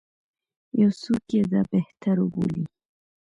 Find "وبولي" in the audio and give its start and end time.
2.19-2.65